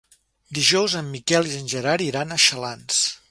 Dijous 0.57 0.95
en 1.01 1.11
Miquel 1.17 1.51
i 1.51 1.55
en 1.63 1.71
Gerard 1.75 2.07
iran 2.09 2.31
a 2.31 2.41
Xalans. 2.47 3.03